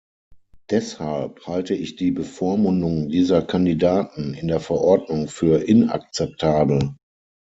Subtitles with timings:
[0.71, 6.95] Deshalb halte ich die Bevormundung dieser Kandidaten in der Verordnung für inakzeptabel.